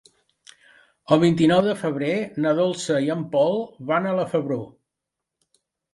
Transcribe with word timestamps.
El 1.15 1.19
vint-i-nou 1.23 1.61
de 1.67 1.75
febrer 1.83 2.15
na 2.45 2.53
Dolça 2.61 2.97
i 3.09 3.11
en 3.17 3.21
Pol 3.37 3.61
van 3.93 4.09
a 4.09 4.15
la 4.21 4.29
Febró. 4.33 4.59